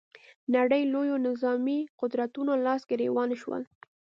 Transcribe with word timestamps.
نړۍ 0.55 0.83
لویو 0.93 1.15
نظامي 1.27 1.79
قدرتونو 2.01 2.51
لاس 2.65 2.81
ګرېوان 2.91 3.29
شول 3.41 3.63